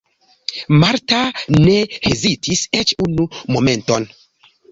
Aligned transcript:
Marta 0.83 1.19
ne 1.65 1.75
hezitis 2.07 2.63
eĉ 2.81 2.93
unu 3.09 3.27
momenton. 3.57 4.09